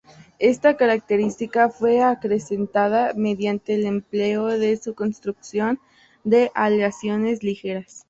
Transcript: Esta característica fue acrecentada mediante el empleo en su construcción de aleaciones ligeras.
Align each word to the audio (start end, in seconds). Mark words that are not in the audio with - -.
Esta 0.39 0.77
característica 0.77 1.69
fue 1.69 2.01
acrecentada 2.01 3.13
mediante 3.15 3.75
el 3.75 3.85
empleo 3.85 4.49
en 4.49 4.81
su 4.81 4.95
construcción 4.95 5.79
de 6.23 6.49
aleaciones 6.55 7.43
ligeras. 7.43 7.99